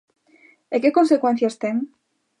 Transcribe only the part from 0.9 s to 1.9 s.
consecuencias ten?